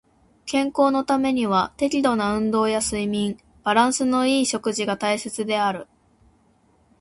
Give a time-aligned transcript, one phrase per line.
[0.47, 5.85] 健康のためには適度な運動や睡眠、バランスの良い食事が大切である。